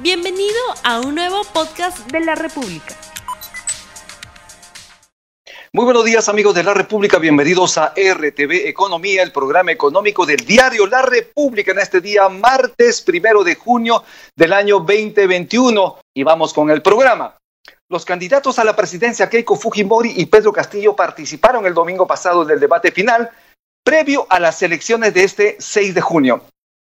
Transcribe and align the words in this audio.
Bienvenido 0.00 0.60
a 0.84 1.00
un 1.00 1.16
nuevo 1.16 1.42
podcast 1.52 2.08
de 2.12 2.20
la 2.20 2.36
República. 2.36 2.94
Muy 5.72 5.84
buenos 5.84 6.04
días 6.04 6.28
amigos 6.28 6.54
de 6.54 6.62
la 6.62 6.72
República, 6.72 7.18
bienvenidos 7.18 7.78
a 7.78 7.94
RTV 7.96 8.68
Economía, 8.68 9.24
el 9.24 9.32
programa 9.32 9.72
económico 9.72 10.24
del 10.24 10.36
diario 10.46 10.86
La 10.86 11.02
República 11.02 11.72
en 11.72 11.80
este 11.80 12.00
día 12.00 12.28
martes 12.28 13.02
primero 13.02 13.42
de 13.42 13.56
junio 13.56 14.04
del 14.36 14.52
año 14.52 14.78
2021 14.78 15.98
y 16.14 16.22
vamos 16.22 16.54
con 16.54 16.70
el 16.70 16.80
programa. 16.80 17.36
Los 17.90 18.04
candidatos 18.04 18.60
a 18.60 18.64
la 18.64 18.76
presidencia 18.76 19.28
Keiko 19.28 19.56
Fujimori 19.56 20.12
y 20.16 20.26
Pedro 20.26 20.52
Castillo 20.52 20.94
participaron 20.94 21.66
el 21.66 21.74
domingo 21.74 22.06
pasado 22.06 22.44
del 22.44 22.60
debate 22.60 22.92
final 22.92 23.30
previo 23.82 24.28
a 24.30 24.38
las 24.38 24.62
elecciones 24.62 25.12
de 25.12 25.24
este 25.24 25.56
6 25.58 25.92
de 25.92 26.00
junio 26.00 26.44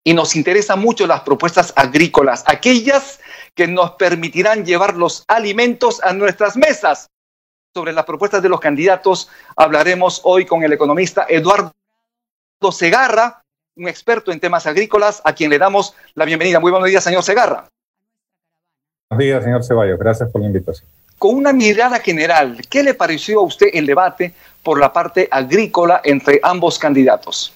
y 0.04 0.14
nos 0.14 0.36
interesan 0.36 0.80
mucho 0.80 1.06
las 1.06 1.22
propuestas 1.22 1.74
agrícolas, 1.76 2.44
aquellas 2.48 3.20
que 3.56 3.68
nos 3.68 3.92
permitirán 3.92 4.66
llevar 4.66 4.96
los 4.96 5.24
alimentos 5.28 6.02
a 6.04 6.14
nuestras 6.14 6.58
mesas. 6.58 7.10
Sobre 7.74 7.94
las 7.94 8.06
propuestas 8.06 8.42
de 8.42 8.50
los 8.50 8.60
candidatos 8.60 9.30
hablaremos 9.56 10.22
hoy 10.24 10.46
con 10.46 10.64
el 10.64 10.74
economista 10.74 11.26
Eduardo 11.30 11.72
Segarra, 12.72 13.42
un 13.76 13.88
experto 13.88 14.32
en 14.32 14.40
temas 14.40 14.68
agrícolas, 14.68 15.22
a 15.24 15.34
quien 15.34 15.50
le 15.50 15.58
damos 15.58 15.96
la 16.16 16.26
bienvenida. 16.26 16.60
Muy 16.60 16.72
buenos 16.72 16.90
días, 16.90 17.04
señor 17.04 17.24
Segarra. 17.24 17.68
Buenos 19.10 19.26
días, 19.26 19.44
señor 19.44 19.64
Ceballos. 19.64 20.00
Gracias 20.00 20.30
por 20.30 20.42
la 20.42 20.48
invitación. 20.48 20.90
Con 21.18 21.36
una 21.36 21.54
mirada 21.54 22.00
general, 22.00 22.62
¿qué 22.70 22.82
le 22.82 22.94
pareció 22.94 23.40
a 23.40 23.44
usted 23.44 23.68
el 23.74 23.86
debate 23.86 24.34
por 24.64 24.80
la 24.80 24.92
parte 24.92 25.28
agrícola 25.32 26.02
entre 26.04 26.40
ambos 26.44 26.80
candidatos? 26.80 27.54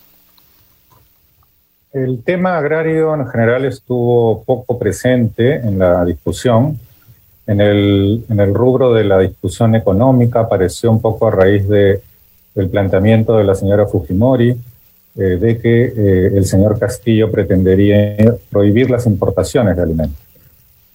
El 1.96 2.24
tema 2.24 2.58
agrario 2.58 3.16
en 3.16 3.26
general 3.26 3.64
estuvo 3.64 4.44
poco 4.44 4.78
presente 4.78 5.56
en 5.56 5.80
la 5.80 6.04
discusión. 6.04 6.78
En 7.48 7.62
el, 7.62 8.26
en 8.28 8.40
el 8.42 8.54
rubro 8.54 8.94
de 8.94 9.06
la 9.06 9.20
discusión 9.20 9.76
económica 9.76 10.42
apareció 10.42 10.92
un 10.92 11.00
poco 11.00 11.28
a 11.30 11.32
raíz 11.32 11.70
de, 11.70 12.02
del 12.54 12.68
planteamiento 12.68 13.38
de 13.38 13.46
la 13.46 13.56
señora 13.56 13.86
Fujimori 13.86 14.50
eh, 14.50 15.22
de 15.22 15.58
que 15.58 15.84
eh, 15.86 16.32
el 16.36 16.46
señor 16.46 16.78
Castillo 16.78 17.32
pretendería 17.32 18.36
prohibir 18.50 18.92
las 18.92 19.06
importaciones 19.06 19.78
de 19.78 19.84
alimentos. 19.84 20.22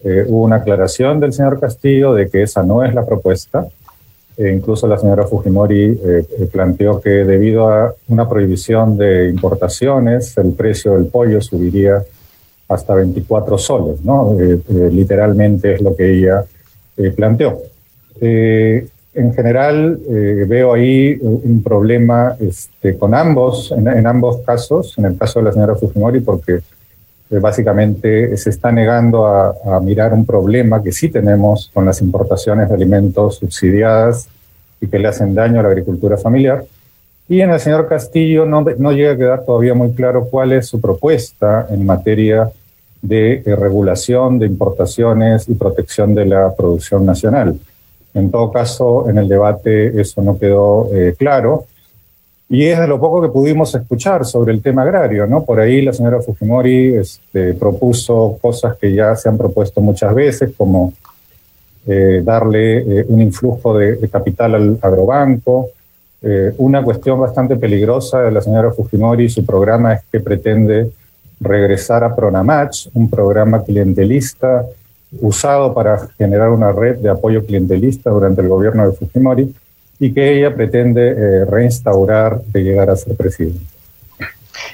Eh, 0.05 0.27
hubo 0.29 0.45
una 0.45 0.57
aclaración 0.57 1.19
del 1.19 1.33
señor 1.33 1.59
Castillo 1.59 2.13
de 2.13 2.29
que 2.29 2.43
esa 2.43 2.63
no 2.63 2.85
es 2.85 2.93
la 2.93 3.07
propuesta, 3.07 3.67
e 4.41 4.55
incluso 4.55 4.87
la 4.87 4.97
señora 4.97 5.27
Fujimori 5.27 5.83
eh, 5.83 6.25
eh, 6.39 6.47
planteó 6.51 6.99
que 6.99 7.11
debido 7.11 7.69
a 7.69 7.95
una 8.09 8.27
prohibición 8.27 8.97
de 8.97 9.29
importaciones, 9.29 10.35
el 10.39 10.53
precio 10.53 10.95
del 10.95 11.09
pollo 11.09 11.43
subiría 11.43 12.03
hasta 12.67 12.95
24 12.95 13.59
soles, 13.59 14.03
¿no? 14.03 14.41
Eh, 14.41 14.59
literalmente 14.91 15.75
es 15.75 15.83
lo 15.83 15.95
que 15.95 16.15
ella 16.15 16.45
planteó. 17.17 17.59
en 18.21 19.35
general, 19.35 19.99
veo 20.47 20.75
ahí 20.75 21.19
un 21.21 21.63
problema 21.63 22.37
este, 22.39 22.97
con 22.97 23.15
ambos, 23.15 23.73
en, 23.73 24.07
ambos 24.07 24.39
casos, 24.45 24.95
en 24.99 25.07
el 25.07 25.17
caso 25.17 25.41
de 25.41 25.47
la 25.47 25.53
señora 25.53 25.75
Fujimori, 25.75 26.21
porque 26.21 26.61
básicamente 27.39 28.37
se 28.37 28.51
está 28.51 28.73
negando 28.73 29.27
a, 29.27 29.81
mirar 29.81 30.13
un 30.13 30.27
problema 30.27 30.83
que 30.83 30.91
sí 30.91 31.09
tenemos 31.09 31.71
con 31.73 31.85
las 31.85 32.03
importaciones 32.03 32.69
de 32.69 32.75
alimentos 32.75 33.37
subsidiadas 33.37 34.29
y 34.81 34.89
que 34.89 34.99
le 34.99 35.09
hacen 35.09 35.35
daño 35.35 35.61
a 35.61 35.63
la 35.63 35.69
agricultura 35.69 36.17
familiar. 36.17 36.65
Y 37.29 37.41
en 37.41 37.51
el 37.51 37.61
señor 37.61 37.87
Castillo 37.87 38.47
no, 38.47 38.65
no 38.79 38.93
llega 38.93 39.13
a 39.13 39.17
quedar 39.17 39.45
todavía 39.45 39.75
muy 39.75 39.93
claro 39.93 40.27
cuál 40.29 40.53
es 40.53 40.67
su 40.67 40.81
propuesta 40.81 41.69
en 41.71 41.87
materia 41.87 42.51
de 43.03 43.43
eh, 43.47 43.57
regulación 43.57 44.39
de 44.39 44.47
importaciones 44.47 45.49
y 45.49 45.55
protección 45.55 46.15
de 46.15 46.27
la 46.27 46.55
producción 46.55 47.07
nacional. 47.07 47.59
En 48.13 48.31
todo 48.31 48.51
caso, 48.51 49.09
en 49.09 49.19
el 49.19 49.29
debate 49.29 50.01
eso 50.01 50.23
no 50.23 50.39
quedó 50.39 50.91
eh, 50.93 51.15
claro. 51.17 51.67
Y 52.53 52.67
es 52.67 52.81
de 52.81 52.89
lo 52.89 52.99
poco 52.99 53.23
que 53.23 53.29
pudimos 53.29 53.73
escuchar 53.77 54.27
sobre 54.27 54.53
el 54.53 54.61
tema 54.61 54.83
agrario, 54.83 55.25
¿no? 55.25 55.45
Por 55.45 55.61
ahí 55.61 55.83
la 55.83 55.93
señora 55.93 56.21
Fujimori 56.21 56.97
este, 56.97 57.55
propuso 57.55 58.39
cosas 58.43 58.77
que 58.77 58.93
ya 58.93 59.15
se 59.15 59.29
han 59.29 59.39
propuesto 59.39 59.81
muchas 59.81 60.13
veces, 60.13 60.51
como 60.57 60.93
eh, 61.87 62.23
darle 62.25 62.79
eh, 62.79 63.05
un 63.07 63.23
influjo 63.23 63.79
de, 63.79 64.09
capital 64.09 64.57
al 64.57 64.79
agrobanco. 64.83 65.69
Eh, 66.23 66.53
una 66.59 66.83
cuestión 66.83 67.21
bastante 67.21 67.55
peligrosa 67.55 68.23
de 68.23 68.33
la 68.33 68.41
señora 68.41 68.73
Fujimori, 68.73 69.31
su 69.31 69.47
programa 69.47 69.95
es 69.95 70.03
que 70.11 70.19
pretende 70.19 70.91
regresar 71.39 72.03
a 72.03 72.17
Pronamach, 72.17 72.89
un 72.95 73.09
programa 73.09 73.63
clientelista 73.63 74.67
usado 75.21 75.73
para 75.73 76.09
generar 76.19 76.51
una 76.51 76.73
red 76.73 76.99
de 76.99 77.11
apoyo 77.11 77.47
clientelista 77.47 78.11
durante 78.11 78.43
el 78.43 78.49
gobierno 78.49 78.91
de 78.91 78.97
Fujimori 78.97 79.55
y 80.01 80.13
que 80.13 80.39
ella 80.39 80.55
pretende 80.55 81.11
eh, 81.11 81.45
reinstaurar 81.45 82.41
de 82.47 82.63
llegar 82.63 82.91
a 82.91 82.97
ser 82.97 83.15
presidente. 83.17 83.61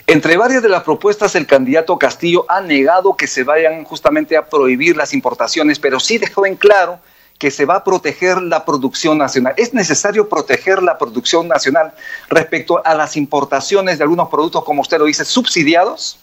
Entre 0.06 0.36
varias 0.36 0.62
de 0.62 0.68
las 0.68 0.84
propuestas, 0.84 1.34
el 1.34 1.46
candidato 1.46 1.98
Castillo 1.98 2.46
ha 2.48 2.60
negado 2.60 3.16
que 3.16 3.26
se 3.26 3.42
vayan 3.42 3.84
justamente 3.84 4.36
a 4.36 4.46
prohibir 4.46 4.96
las 4.96 5.12
importaciones, 5.12 5.80
pero 5.80 5.98
sí 5.98 6.18
dejó 6.18 6.46
en 6.46 6.54
claro 6.54 7.00
que 7.38 7.50
se 7.50 7.64
va 7.64 7.76
a 7.76 7.84
proteger 7.84 8.40
la 8.40 8.64
producción 8.64 9.18
nacional. 9.18 9.54
¿Es 9.56 9.74
necesario 9.74 10.28
proteger 10.28 10.82
la 10.82 10.96
producción 10.96 11.48
nacional 11.48 11.92
respecto 12.30 12.80
a 12.84 12.94
las 12.94 13.16
importaciones 13.16 13.98
de 13.98 14.04
algunos 14.04 14.28
productos, 14.28 14.64
como 14.64 14.80
usted 14.80 14.98
lo 14.98 15.04
dice, 15.04 15.24
subsidiados? 15.24 16.18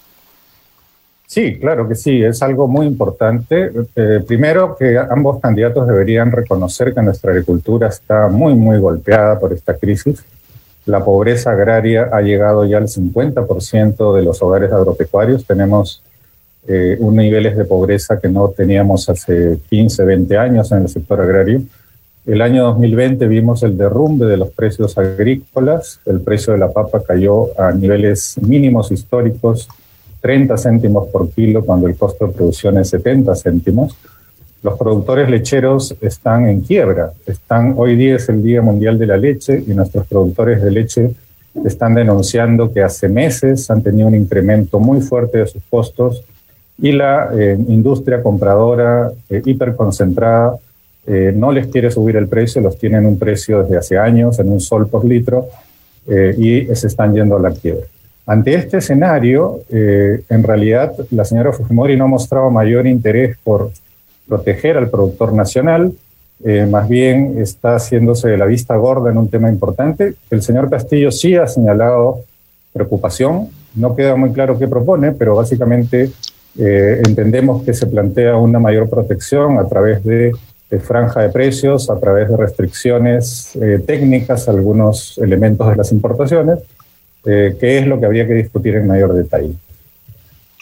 Sí, 1.34 1.56
claro 1.56 1.88
que 1.88 1.96
sí, 1.96 2.24
es 2.24 2.44
algo 2.44 2.68
muy 2.68 2.86
importante. 2.86 3.72
Eh, 3.96 4.20
primero, 4.28 4.76
que 4.76 5.00
ambos 5.00 5.40
candidatos 5.40 5.88
deberían 5.88 6.32
reconocer 6.32 6.94
que 6.94 7.02
nuestra 7.02 7.32
agricultura 7.32 7.88
está 7.88 8.28
muy, 8.28 8.54
muy 8.54 8.78
golpeada 8.78 9.40
por 9.40 9.52
esta 9.52 9.76
crisis. 9.76 10.24
La 10.86 11.04
pobreza 11.04 11.50
agraria 11.50 12.08
ha 12.14 12.22
llegado 12.22 12.66
ya 12.66 12.78
al 12.78 12.88
50% 12.88 14.16
de 14.16 14.22
los 14.22 14.44
hogares 14.44 14.72
agropecuarios. 14.72 15.44
Tenemos 15.44 16.04
eh, 16.68 17.00
niveles 17.02 17.58
de 17.58 17.66
pobreza 17.66 18.20
que 18.20 18.30
no 18.30 18.50
teníamos 18.50 19.10
hace 19.10 19.58
15, 19.72 20.06
20 20.06 20.38
años 20.38 20.72
en 20.72 20.84
el 20.84 20.88
sector 20.88 21.20
agrario. 21.20 21.64
El 22.28 22.44
año 22.44 22.66
2020 22.66 23.28
vimos 23.28 23.64
el 23.64 23.76
derrumbe 23.76 24.28
de 24.28 24.38
los 24.38 24.52
precios 24.52 25.00
agrícolas. 25.00 26.00
El 26.06 26.22
precio 26.22 26.54
de 26.54 26.60
la 26.60 26.72
papa 26.72 27.02
cayó 27.02 27.60
a 27.60 27.72
niveles 27.72 28.36
mínimos 28.40 28.92
históricos 28.92 29.68
30 30.24 30.58
céntimos 30.58 31.10
por 31.10 31.30
kilo 31.32 31.66
cuando 31.66 31.86
el 31.86 31.98
costo 31.98 32.28
de 32.28 32.34
producción 32.34 32.78
es 32.78 32.88
70 32.90 33.36
céntimos. 33.36 33.98
Los 34.62 34.80
productores 34.80 35.30
lecheros 35.30 35.94
están 36.00 36.48
en 36.48 36.62
quiebra. 36.62 37.12
Están, 37.26 37.74
hoy 37.76 37.98
día 37.98 38.16
es 38.16 38.30
el 38.30 38.42
Día 38.42 38.62
Mundial 38.62 38.98
de 38.98 39.06
la 39.06 39.18
Leche 39.18 39.62
y 39.68 39.72
nuestros 39.74 40.08
productores 40.08 40.64
de 40.64 40.72
leche 40.72 41.12
están 41.66 41.94
denunciando 41.94 42.72
que 42.72 42.82
hace 42.82 43.10
meses 43.10 43.70
han 43.70 43.84
tenido 43.84 44.08
un 44.08 44.16
incremento 44.16 44.80
muy 44.80 45.02
fuerte 45.02 45.40
de 45.40 45.48
sus 45.48 45.62
costos 45.70 46.24
y 46.80 46.94
la 46.94 47.30
eh, 47.38 47.58
industria 47.68 48.24
compradora 48.24 49.12
eh, 49.30 49.42
hiperconcentrada 49.44 50.56
eh, 51.06 51.34
no 51.36 51.52
les 51.52 51.68
quiere 51.68 51.92
subir 51.92 52.16
el 52.16 52.30
precio, 52.30 52.62
los 52.62 52.78
tienen 52.78 53.06
un 53.06 53.20
precio 53.20 53.62
desde 53.62 53.78
hace 53.78 53.98
años 53.98 54.40
en 54.40 54.50
un 54.50 54.62
sol 54.62 54.88
por 54.88 55.04
litro 55.04 55.48
y 56.06 56.66
se 56.76 56.88
están 56.88 57.14
yendo 57.14 57.38
a 57.38 57.40
la 57.40 57.52
quiebra. 57.52 57.86
Ante 58.26 58.56
este 58.56 58.78
escenario, 58.78 59.60
eh, 59.70 60.22
en 60.30 60.44
realidad 60.44 60.94
la 61.12 61.26
señora 61.26 61.52
Fujimori 61.52 61.98
no 61.98 62.08
mostraba 62.08 62.50
mayor 62.50 62.88
interés 62.88 63.38
por 63.44 63.72
proteger 64.28 64.78
al 64.78 64.90
productor 64.90 65.34
nacional, 65.34 65.92
eh, 66.46 66.66
más 66.66 66.88
bien 66.88 67.36
está 67.40 67.76
haciéndose 67.76 68.30
de 68.30 68.38
la 68.38 68.46
vista 68.46 68.76
gorda 68.78 69.12
en 69.12 69.18
un 69.18 69.30
tema 69.30 69.50
importante. 69.50 70.16
El 70.30 70.42
señor 70.42 70.70
Castillo 70.70 71.12
sí 71.12 71.36
ha 71.36 71.48
señalado 71.48 72.22
preocupación, 72.72 73.50
no 73.76 73.94
queda 73.94 74.16
muy 74.16 74.32
claro 74.32 74.58
qué 74.58 74.70
propone, 74.70 75.12
pero 75.12 75.36
básicamente 75.36 76.10
eh, 76.58 77.02
entendemos 77.06 77.64
que 77.64 77.74
se 77.74 77.88
plantea 77.88 78.38
una 78.38 78.60
mayor 78.60 78.90
protección 78.90 79.60
a 79.60 79.68
través 79.68 80.02
de, 80.04 80.32
franja 80.80 81.22
de 81.22 81.30
precios, 81.30 81.90
a 81.92 82.00
través 82.00 82.30
de 82.30 82.36
restricciones 82.36 83.56
técnicas 83.86 84.50
algunos 84.50 85.20
elementos 85.20 85.70
de 85.70 85.76
las 85.76 85.92
importaciones 85.92 86.62
eh, 87.26 87.56
qué 87.60 87.80
es 87.80 87.88
lo 87.88 88.00
que 88.00 88.06
habría 88.06 88.28
que 88.28 88.34
discutir 88.34 88.76
en 88.76 88.88
mayor 88.88 89.14
detalle. 89.14 89.54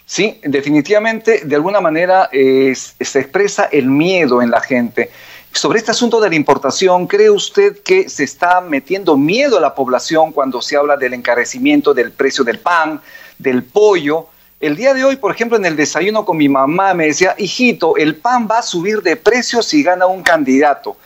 Sí, 0.04 0.40
definitivamente, 0.42 1.42
de 1.44 1.56
alguna 1.56 1.80
manera 1.80 2.28
se 2.30 3.18
expresa 3.18 3.68
el 3.72 3.86
miedo 3.86 4.42
en 4.42 4.50
la 4.50 4.60
gente. 4.60 5.10
Sobre 5.52 5.78
este 5.78 5.90
asunto 5.90 6.18
de 6.20 6.30
la 6.30 6.34
importación, 6.34 7.06
¿cree 7.06 7.30
usted 7.30 7.80
que 7.82 8.08
se 8.08 8.24
está 8.24 8.62
metiendo 8.62 9.18
miedo 9.18 9.58
a 9.58 9.60
la 9.60 9.74
población 9.74 10.32
cuando 10.32 10.62
se 10.62 10.76
habla 10.76 10.96
del 10.96 11.12
encarecimiento 11.12 11.92
del 11.92 12.10
precio 12.10 12.42
del 12.42 12.58
pan, 12.58 13.00
del 13.38 13.62
pollo? 13.62 14.28
El 14.60 14.76
día 14.76 14.94
de 14.94 15.04
hoy, 15.04 15.16
por 15.16 15.30
ejemplo, 15.30 15.58
en 15.58 15.66
el 15.66 15.76
desayuno 15.76 16.24
con 16.24 16.38
mi 16.38 16.48
mamá 16.48 16.94
me 16.94 17.06
decía, 17.06 17.34
hijito, 17.36 17.96
el 17.98 18.16
pan 18.16 18.48
va 18.50 18.60
a 18.60 18.62
subir 18.62 19.02
de 19.02 19.16
precio 19.16 19.62
si 19.62 19.82
gana 19.82 20.06
un 20.06 20.22
candidato. 20.22 20.96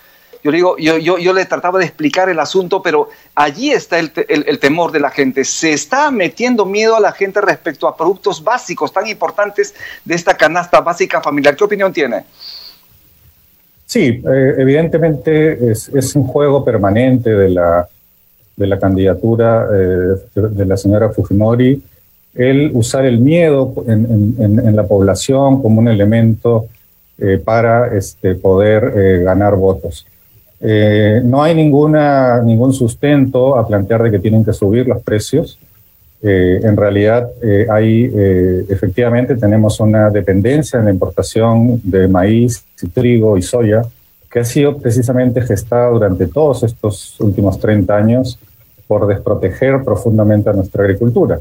Yo 0.46 0.52
le 0.52 0.58
digo, 0.58 0.76
yo, 0.78 0.96
yo, 0.98 1.18
yo 1.18 1.32
le 1.32 1.44
trataba 1.44 1.80
de 1.80 1.86
explicar 1.86 2.28
el 2.28 2.38
asunto, 2.38 2.80
pero 2.80 3.08
allí 3.34 3.72
está 3.72 3.98
el, 3.98 4.12
el, 4.28 4.60
temor 4.60 4.92
de 4.92 5.00
la 5.00 5.10
gente. 5.10 5.44
Se 5.44 5.72
está 5.72 6.12
metiendo 6.12 6.64
miedo 6.64 6.94
a 6.94 7.00
la 7.00 7.10
gente 7.10 7.40
respecto 7.40 7.88
a 7.88 7.96
productos 7.96 8.44
básicos 8.44 8.92
tan 8.92 9.08
importantes 9.08 9.74
de 10.04 10.14
esta 10.14 10.36
canasta 10.36 10.80
básica 10.80 11.20
familiar. 11.20 11.56
¿Qué 11.56 11.64
opinión 11.64 11.92
tiene? 11.92 12.22
Sí, 13.86 14.22
eh, 14.24 14.54
evidentemente 14.56 15.72
es, 15.72 16.14
un 16.14 16.28
juego 16.28 16.64
permanente 16.64 17.30
de 17.30 17.48
la, 17.48 17.88
de 18.54 18.66
la 18.68 18.78
candidatura 18.78 19.66
eh, 19.74 20.14
de 20.32 20.64
la 20.64 20.76
señora 20.76 21.08
Fujimori 21.08 21.82
el 22.36 22.70
usar 22.72 23.04
el 23.04 23.18
miedo 23.18 23.74
en, 23.88 24.36
en, 24.38 24.76
la 24.76 24.86
población 24.86 25.60
como 25.60 25.80
un 25.80 25.88
elemento 25.88 26.68
eh, 27.18 27.40
para 27.42 27.96
este, 27.96 28.34
poder 28.34 28.92
eh, 28.94 29.22
ganar 29.24 29.56
votos. 29.56 30.06
Eh, 30.60 31.20
no 31.24 31.42
hay 31.42 31.54
ninguna, 31.54 32.42
ningún 32.42 32.72
sustento 32.72 33.58
a 33.58 33.66
plantear 33.66 34.02
de 34.02 34.10
que 34.10 34.18
tienen 34.18 34.44
que 34.44 34.52
subir 34.52 34.86
los 34.86 35.02
precios. 35.02 35.58
en 36.22 36.76
realidad, 36.76 37.28
hay, 37.70 38.10
efectivamente, 38.68 39.36
tenemos 39.36 39.78
una 39.78 40.10
dependencia 40.10 40.78
en 40.78 40.86
la 40.86 40.90
importación 40.90 41.80
de 41.84 42.08
maíz, 42.08 42.64
trigo 42.92 43.38
y 43.38 43.42
soya, 43.42 43.82
que 44.28 44.40
ha 44.40 44.44
sido 44.44 44.76
precisamente 44.78 45.40
gestada 45.42 45.88
durante 45.90 46.26
todos 46.26 46.62
estos 46.64 47.20
últimos 47.20 47.60
30 47.60 47.96
años 47.96 48.38
por 48.86 49.06
desproteger 49.06 49.82
profundamente 49.84 50.50
a 50.50 50.52
nuestra 50.52 50.84
agricultura. 50.84 51.40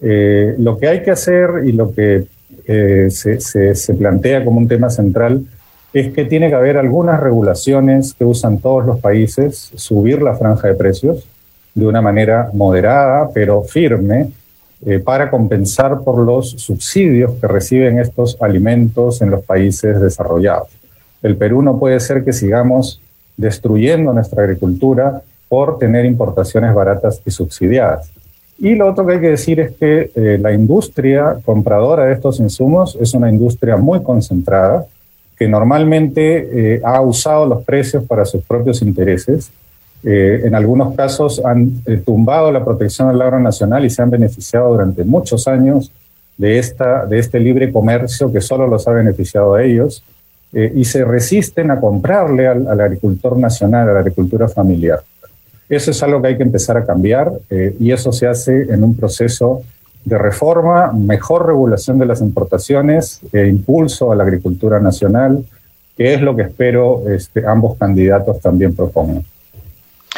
Eh, 0.00 0.54
lo 0.58 0.78
que 0.78 0.88
hay 0.88 1.02
que 1.02 1.12
hacer 1.12 1.62
y 1.64 1.72
lo 1.72 1.92
que 1.92 2.24
eh, 2.66 3.08
se, 3.10 3.40
se, 3.40 3.94
plantea 3.94 4.44
como 4.44 4.58
un 4.58 4.68
tema 4.68 4.90
central 4.90 5.44
es 5.92 6.12
que 6.12 6.24
tiene 6.24 6.48
que 6.48 6.54
haber 6.54 6.76
algunas 6.76 7.20
regulaciones 7.20 8.14
que 8.14 8.24
usan 8.24 8.58
todos 8.58 8.86
los 8.86 9.00
países, 9.00 9.70
subir 9.74 10.22
la 10.22 10.34
franja 10.34 10.68
de 10.68 10.74
precios 10.74 11.26
de 11.74 11.86
una 11.86 12.00
manera 12.00 12.50
moderada 12.52 13.30
pero 13.32 13.62
firme 13.62 14.30
eh, 14.84 14.98
para 14.98 15.30
compensar 15.30 16.00
por 16.00 16.18
los 16.18 16.50
subsidios 16.50 17.32
que 17.40 17.46
reciben 17.46 17.98
estos 17.98 18.36
alimentos 18.40 19.22
en 19.22 19.30
los 19.30 19.44
países 19.44 20.00
desarrollados. 20.00 20.68
El 21.22 21.36
Perú 21.36 21.62
no 21.62 21.78
puede 21.78 22.00
ser 22.00 22.24
que 22.24 22.32
sigamos 22.32 23.00
destruyendo 23.36 24.12
nuestra 24.12 24.42
agricultura 24.42 25.22
por 25.48 25.78
tener 25.78 26.04
importaciones 26.04 26.74
baratas 26.74 27.20
y 27.24 27.30
subsidiadas. 27.30 28.10
Y 28.58 28.74
lo 28.74 28.90
otro 28.90 29.06
que 29.06 29.14
hay 29.14 29.20
que 29.20 29.30
decir 29.30 29.60
es 29.60 29.72
que 29.72 30.10
eh, 30.14 30.38
la 30.40 30.52
industria 30.52 31.36
compradora 31.44 32.06
de 32.06 32.14
estos 32.14 32.40
insumos 32.40 32.96
es 33.00 33.14
una 33.14 33.30
industria 33.30 33.76
muy 33.76 34.02
concentrada, 34.02 34.86
que 35.36 35.48
normalmente 35.48 36.74
eh, 36.74 36.80
ha 36.84 37.00
usado 37.00 37.46
los 37.46 37.64
precios 37.64 38.04
para 38.04 38.24
sus 38.24 38.44
propios 38.44 38.82
intereses. 38.82 39.50
Eh, 40.04 40.42
en 40.44 40.54
algunos 40.54 40.94
casos 40.94 41.40
han 41.44 41.82
tumbado 42.04 42.50
la 42.50 42.64
protección 42.64 43.08
del 43.08 43.22
agro 43.22 43.38
nacional 43.38 43.84
y 43.84 43.90
se 43.90 44.02
han 44.02 44.10
beneficiado 44.10 44.70
durante 44.72 45.04
muchos 45.04 45.46
años 45.46 45.92
de, 46.36 46.58
esta, 46.58 47.06
de 47.06 47.18
este 47.18 47.38
libre 47.38 47.70
comercio 47.70 48.32
que 48.32 48.40
solo 48.40 48.66
los 48.66 48.86
ha 48.88 48.92
beneficiado 48.92 49.54
a 49.54 49.62
ellos 49.62 50.02
y 50.52 50.84
se 50.84 51.02
resisten 51.02 51.70
a 51.70 51.80
comprarle 51.80 52.46
al, 52.46 52.66
al 52.66 52.78
agricultor 52.78 53.38
nacional, 53.38 53.88
a 53.88 53.92
la 53.94 54.00
agricultura 54.00 54.48
familiar. 54.48 55.00
Eso 55.72 55.90
es 55.90 56.02
algo 56.02 56.20
que 56.20 56.28
hay 56.28 56.36
que 56.36 56.42
empezar 56.42 56.76
a 56.76 56.84
cambiar 56.84 57.32
eh, 57.48 57.74
y 57.80 57.92
eso 57.92 58.12
se 58.12 58.26
hace 58.26 58.64
en 58.70 58.84
un 58.84 58.94
proceso 58.94 59.62
de 60.04 60.18
reforma, 60.18 60.92
mejor 60.92 61.46
regulación 61.46 61.98
de 61.98 62.06
las 62.06 62.20
importaciones 62.20 63.20
e 63.32 63.46
impulso 63.46 64.12
a 64.12 64.16
la 64.16 64.24
agricultura 64.24 64.80
nacional, 64.80 65.44
que 65.96 66.14
es 66.14 66.20
lo 66.20 66.34
que 66.34 66.42
espero 66.42 67.02
este, 67.08 67.46
ambos 67.46 67.78
candidatos 67.78 68.40
también 68.40 68.74
propongan. 68.74 69.24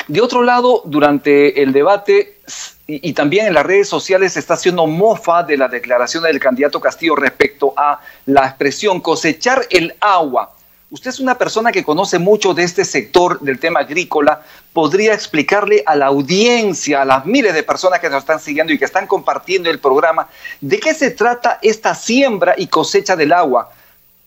De 0.08 0.20
otro 0.20 0.42
lado, 0.42 0.82
durante 0.84 1.62
el 1.62 1.72
debate 1.72 2.38
y, 2.86 3.08
y, 3.08 3.12
también 3.12 3.46
en 3.46 3.54
las 3.54 3.64
redes 3.64 3.88
sociales 3.88 4.34
se 4.34 4.40
está 4.40 4.54
haciendo 4.54 4.86
mofa 4.86 5.42
de 5.42 5.56
la 5.56 5.69
declaración 5.69 6.25
del 6.25 6.38
candidato 6.38 6.80
Castillo 6.80 7.16
respecto 7.16 7.72
a 7.76 8.00
la 8.26 8.46
expresión 8.46 9.00
cosechar 9.00 9.62
el 9.70 9.94
agua 10.00 10.53
Usted 10.94 11.11
es 11.11 11.19
una 11.19 11.37
persona 11.37 11.73
que 11.73 11.82
conoce 11.82 12.20
mucho 12.20 12.55
de 12.55 12.62
este 12.62 12.85
sector 12.85 13.41
del 13.41 13.58
tema 13.58 13.81
agrícola. 13.81 14.43
¿Podría 14.73 15.12
explicarle 15.12 15.82
a 15.85 15.96
la 15.96 16.06
audiencia, 16.06 17.02
a 17.02 17.05
las 17.05 17.26
miles 17.26 17.52
de 17.52 17.64
personas 17.64 17.99
que 17.99 18.08
nos 18.08 18.20
están 18.20 18.38
siguiendo 18.38 18.73
y 18.73 18.79
que 18.79 18.85
están 18.85 19.08
compartiendo 19.08 19.69
el 19.69 19.81
programa, 19.81 20.29
de 20.61 20.79
qué 20.79 20.94
se 20.94 21.11
trata 21.11 21.58
esta 21.62 21.96
siembra 21.96 22.55
y 22.56 22.69
cosecha 22.69 23.17
del 23.17 23.32
agua? 23.32 23.73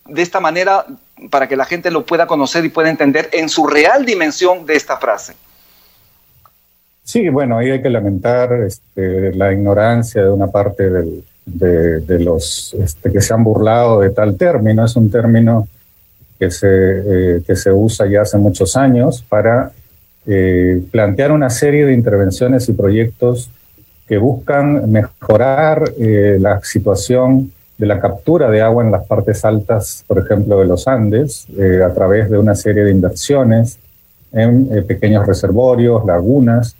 De 0.08 0.22
esta 0.22 0.42
manera, 0.42 0.86
para 1.30 1.48
que 1.48 1.56
la 1.56 1.64
gente 1.64 1.90
lo 1.90 2.06
pueda 2.06 2.28
conocer 2.28 2.66
y 2.66 2.70
pueda 2.70 2.90
entender 2.90 3.30
en 3.32 3.48
su 3.48 3.66
real 3.66 4.06
dimensión 4.06 4.66
de 4.66 4.76
esta 4.76 4.98
frase. 4.98 5.36
Sí, 7.02 7.30
bueno, 7.30 7.60
ahí 7.60 7.72
hay 7.72 7.82
que 7.82 7.90
lamentar 7.90 8.52
este, 8.52 9.34
la 9.36 9.54
ignorancia 9.54 10.22
de 10.22 10.30
una 10.30 10.48
parte 10.48 10.84
de, 11.46 12.20
los 12.20 12.76
este, 12.78 13.10
que 13.10 13.22
se 13.22 13.34
han 13.34 13.46
burlado 13.46 14.02
de 14.02 14.10
tal 14.10 14.36
término. 14.36 14.84
Es 14.84 14.98
un 14.98 15.10
término 15.10 15.70
que 16.40 16.52
se, 16.52 16.68
eh, 16.70 17.42
que 17.46 17.56
se 17.56 17.72
usa 17.72 18.08
ya 18.08 18.22
hace 18.22 18.38
muchos 18.38 18.76
años 18.76 19.24
para 19.28 19.72
eh, 20.26 20.84
plantear 20.92 21.32
una 21.32 21.50
serie 21.50 21.86
de 21.86 21.94
intervenciones 21.94 22.70
y 22.70 22.74
proyectos 22.74 23.50
que 24.08 24.18
buscan 24.18 24.90
mejorar 24.92 25.92
eh, 26.00 26.38
la 26.40 26.62
situación 26.62 27.52
de 27.78 27.86
la 27.86 28.00
captura 28.00 28.50
de 28.50 28.62
agua 28.62 28.84
en 28.84 28.92
las 28.92 29.06
partes 29.06 29.46
altas, 29.46 30.04
por 30.08 30.20
ejemplo, 30.20 30.60
de 30.60 30.66
los 30.66 30.88
Andes, 30.88 31.46
a 31.86 31.94
través 31.94 32.28
de 32.28 32.40
una 32.40 32.56
serie 32.56 32.84
de 32.84 32.90
inversiones 32.90 33.78
en 34.32 34.84
pequeños 34.88 35.28
reservorios, 35.28 36.04
lagunas, 36.04 36.76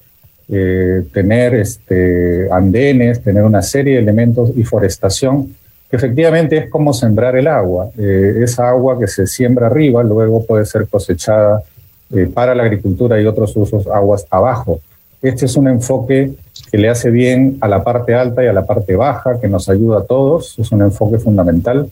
tener 0.48 1.54
este, 1.54 2.52
andenes, 2.52 3.22
tener 3.22 3.44
una 3.44 3.62
serie 3.62 3.94
de 3.94 4.00
elementos 4.00 4.50
y 4.56 4.64
forestación 4.64 5.56
efectivamente 5.92 6.58
es 6.58 6.70
como 6.70 6.94
sembrar 6.94 7.36
el 7.36 7.48
agua. 7.48 7.90
Eh, 7.98 8.40
esa 8.42 8.70
agua 8.70 9.00
que 9.00 9.08
se 9.08 9.28
siembra 9.28 9.68
arriba 9.68 10.04
luego 10.04 10.46
puede 10.46 10.66
ser 10.66 10.88
cosechada 10.88 11.64
eh, 12.14 12.30
para 12.34 12.56
la 12.56 12.64
agricultura 12.64 13.20
y 13.22 13.26
otros 13.26 13.56
usos 13.56 13.88
aguas 13.88 14.26
abajo. 14.30 14.80
Este 15.22 15.46
es 15.46 15.56
un 15.58 15.68
enfoque 15.68 16.34
que 16.72 16.78
le 16.78 16.90
hace 16.90 17.10
bien 17.10 17.58
a 17.62 17.68
la 17.68 17.84
parte 17.84 18.14
alta 18.14 18.44
y 18.44 18.48
a 18.48 18.54
la 18.54 18.66
parte 18.66 18.96
baja, 18.96 19.40
que 19.40 19.48
nos 19.48 19.70
ayuda 19.70 20.00
a 20.00 20.04
todos, 20.04 20.58
es 20.60 20.72
un 20.72 20.82
enfoque 20.82 21.18
fundamental 21.18 21.90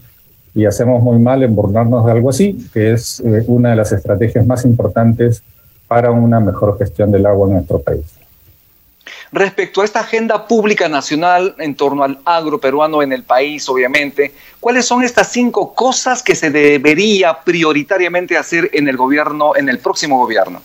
y 0.54 0.66
hacemos 0.66 1.04
muy 1.04 1.20
mal 1.20 1.44
en 1.44 1.54
burlarnos 1.54 2.06
de 2.06 2.12
algo 2.12 2.30
así, 2.30 2.68
que 2.74 2.94
es 2.94 3.20
eh, 3.20 3.44
una 3.48 3.72
de 3.72 3.76
las 3.76 3.92
estrategias 3.92 4.46
más 4.46 4.64
importantes 4.64 5.44
para 5.88 6.12
una 6.12 6.40
mejor 6.40 6.78
gestión 6.78 7.12
del 7.12 7.26
agua 7.26 7.48
en 7.48 7.54
nuestro 7.56 7.80
país. 7.80 8.06
Respecto 9.32 9.82
a 9.82 9.86
esta 9.86 10.02
agenda 10.02 10.48
pública 10.48 10.88
nacional 10.88 11.56
en 11.58 11.76
torno 11.76 12.04
al 12.04 12.20
agro 12.26 12.60
peruano 12.60 13.02
en 13.02 13.12
el 13.12 13.24
país, 13.24 13.68
obviamente, 13.68 14.34
¿cuáles 14.60 14.86
son 14.86 15.04
estas 15.04 15.32
cinco 15.32 15.74
cosas 15.74 16.22
que 16.22 16.36
se 16.36 16.52
debería 16.52 17.38
prioritariamente 17.44 18.38
hacer 18.38 18.70
en 18.74 18.88
el 18.88 18.98
gobierno, 18.98 19.56
en 19.56 19.70
el 19.70 19.80
próximo 19.80 20.18
gobierno? 20.20 20.62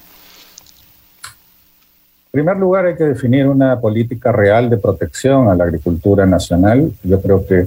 En 2.32 2.44
primer 2.44 2.58
lugar, 2.58 2.86
hay 2.86 2.96
que 2.96 3.04
definir 3.04 3.48
una 3.48 3.80
política 3.80 4.30
real 4.30 4.70
de 4.70 4.76
protección 4.76 5.48
a 5.48 5.54
la 5.56 5.64
agricultura 5.64 6.26
nacional. 6.26 6.92
Yo 7.02 7.20
creo 7.20 7.44
que 7.44 7.66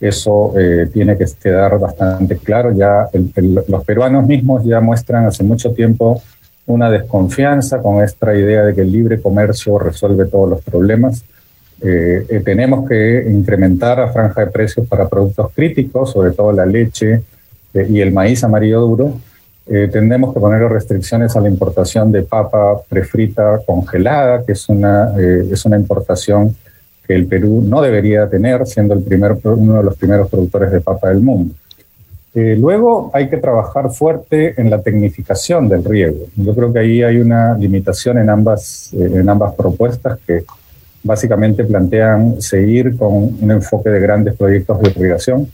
eso 0.00 0.52
eh, 0.56 0.88
tiene 0.92 1.16
que 1.16 1.24
quedar 1.42 1.78
bastante 1.80 2.36
claro. 2.36 2.70
Ya 2.72 3.08
los 3.68 3.84
peruanos 3.84 4.26
mismos 4.26 4.64
ya 4.64 4.80
muestran 4.80 5.26
hace 5.26 5.42
mucho 5.42 5.72
tiempo 5.72 6.22
una 6.66 6.90
desconfianza 6.90 7.80
con 7.80 8.02
esta 8.02 8.34
idea 8.34 8.64
de 8.64 8.74
que 8.74 8.80
el 8.82 8.92
libre 8.92 9.20
comercio 9.20 9.78
resuelve 9.78 10.26
todos 10.26 10.48
los 10.48 10.62
problemas. 10.62 11.24
Eh, 11.82 12.26
eh, 12.28 12.40
tenemos 12.40 12.88
que 12.88 13.26
incrementar 13.28 13.98
la 13.98 14.08
franja 14.08 14.44
de 14.44 14.50
precios 14.50 14.86
para 14.86 15.08
productos 15.08 15.52
críticos, 15.54 16.12
sobre 16.12 16.30
todo 16.30 16.52
la 16.52 16.64
leche 16.64 17.22
eh, 17.74 17.86
y 17.90 18.00
el 18.00 18.12
maíz 18.12 18.42
amarillo 18.44 18.80
duro. 18.80 19.20
tendremos 19.66 20.34
que 20.34 20.40
poner 20.40 20.60
restricciones 20.68 21.34
a 21.36 21.40
la 21.40 21.48
importación 21.48 22.12
de 22.12 22.22
papa 22.22 22.82
prefrita 22.86 23.60
congelada, 23.66 24.44
que 24.44 24.52
es 24.52 24.68
una, 24.68 25.14
es 25.18 25.64
una 25.64 25.78
importación 25.78 26.54
que 27.06 27.14
el 27.14 27.26
Perú 27.26 27.64
no 27.66 27.80
debería 27.80 28.28
tener, 28.28 28.66
siendo 28.66 28.92
el 28.92 29.02
primer, 29.02 29.38
uno 29.44 29.78
de 29.78 29.82
los 29.82 29.96
primeros 29.96 30.28
productores 30.28 30.70
de 30.70 30.82
papa 30.82 31.08
del 31.08 31.20
mundo. 31.20 31.54
Eh, 32.34 32.56
luego 32.58 33.12
hay 33.14 33.28
que 33.28 33.36
trabajar 33.36 33.92
fuerte 33.92 34.60
en 34.60 34.68
la 34.68 34.82
tecnificación 34.82 35.68
del 35.68 35.84
riego. 35.84 36.26
Yo 36.34 36.52
creo 36.52 36.72
que 36.72 36.80
ahí 36.80 37.02
hay 37.02 37.18
una 37.18 37.56
limitación 37.56 38.18
en 38.18 38.28
ambas, 38.28 38.92
eh, 38.92 39.08
en 39.14 39.28
ambas 39.28 39.54
propuestas 39.54 40.18
que 40.26 40.44
básicamente 41.04 41.62
plantean 41.62 42.42
seguir 42.42 42.96
con 42.96 43.36
un 43.40 43.50
enfoque 43.52 43.88
de 43.88 44.00
grandes 44.00 44.34
proyectos 44.34 44.80
de 44.80 44.90
irrigación. 44.90 45.46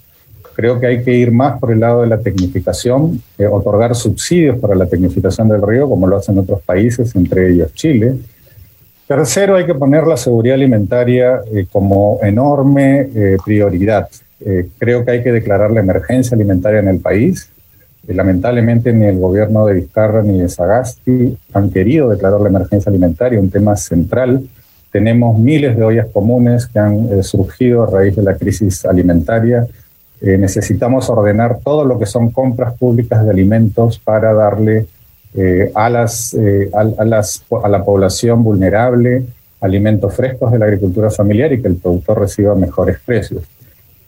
Creo 0.55 0.81
que 0.81 0.87
hay 0.87 1.05
que 1.05 1.13
ir 1.13 1.31
más 1.33 1.61
por 1.61 1.71
el 1.71 1.81
lado 1.81 2.01
de 2.01 2.09
la 2.09 2.19
tecnificación, 2.19 3.23
eh, 3.37 3.47
otorgar 3.47 3.95
subsidios 3.95 4.59
para 4.59 4.75
la 4.75 4.87
tecnificación 4.87 5.51
del 5.51 5.61
riego, 5.61 5.91
como 5.91 6.07
lo 6.07 6.17
hacen 6.17 6.39
otros 6.39 6.63
países, 6.63 7.15
entre 7.15 7.51
ellos 7.51 7.75
Chile. 7.75 8.15
Tercero, 9.07 9.57
hay 9.57 9.67
que 9.67 9.75
poner 9.75 10.07
la 10.07 10.17
seguridad 10.17 10.55
alimentaria 10.55 11.41
como 11.73 12.21
enorme 12.23 13.09
prioridad. 13.45 14.09
Eh, 14.45 14.69
creo 14.79 15.05
que 15.05 15.11
hay 15.13 15.23
que 15.23 15.33
declarar 15.33 15.71
la 15.71 15.81
emergencia 15.81 16.35
alimentaria 16.35 16.81
en 16.81 16.89
el 16.89 17.01
país. 17.01 17.51
lamentablemente 18.09 18.93
ni 18.93 19.05
el 19.05 19.19
gobierno 19.19 19.67
de 19.67 19.75
Vizcarra 19.75 20.23
ni 20.23 20.41
de 20.41 20.49
Sagasti 20.49 21.39
han 21.53 21.71
querido 21.71 22.09
declarar 22.09 22.41
la 22.41 22.49
emergencia 22.49 22.91
alimentaria, 22.91 23.39
un 23.39 23.51
tema 23.51 23.77
central. 23.77 24.49
Tenemos 24.91 25.39
miles 25.39 25.77
de 25.77 25.85
ollas 25.85 26.07
comunes 26.13 26.67
que 26.67 26.79
han 26.81 27.23
surgido 27.23 27.85
a 27.85 27.91
raíz 27.91 28.17
de 28.17 28.23
la 28.23 28.37
crisis 28.37 28.85
alimentaria. 28.85 29.67
necesitamos 30.21 31.09
ordenar 31.09 31.61
todo 31.63 31.85
lo 31.85 31.99
que 31.99 32.07
son 32.07 32.31
compras 32.33 32.73
públicas 32.75 33.23
de 33.25 33.31
alimentos 33.31 33.99
para 33.99 34.33
darle 34.33 34.87
a, 35.75 36.07
a 37.63 37.69
la 37.69 37.85
población 37.85 38.43
vulnerable 38.43 39.25
alimentos 39.61 40.15
frescos 40.15 40.51
de 40.53 40.59
la 40.59 40.65
agricultura 40.67 41.11
familiar 41.11 41.53
y 41.53 41.61
que 41.61 41.69
el 41.69 41.77
productor 41.77 42.21
reciba 42.21 42.55
mejores 42.55 42.99
precios. 43.05 43.45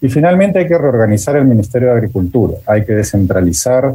Y 0.03 0.09
finalmente 0.09 0.59
hay 0.59 0.67
que 0.67 0.77
reorganizar 0.77 1.37
el 1.37 1.45
Ministerio 1.45 1.89
de 1.89 1.95
Agricultura, 1.95 2.55
hay 2.67 2.85
que 2.85 2.93
descentralizar 2.93 3.95